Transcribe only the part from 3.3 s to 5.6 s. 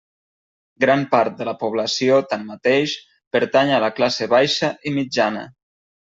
pertany a la classe baixa i mitjana.